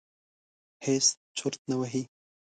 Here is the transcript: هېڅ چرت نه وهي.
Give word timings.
هېڅ 0.85 1.05
چرت 1.37 1.59
نه 1.69 1.75
وهي. 1.79 2.03